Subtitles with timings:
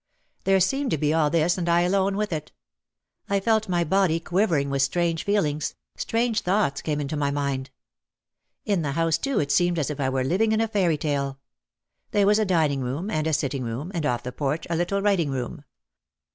[0.45, 2.51] There seemed to be all this and I alone with it.
[3.29, 7.69] I felt my body quivering with strange feel ings, strange thoughts came into my mind.
[8.65, 11.37] In the house too it seemed as if I were living in a fairy tale.
[12.09, 15.03] There was a dining room and a sitting room, and off the porch a little
[15.03, 15.65] writing room.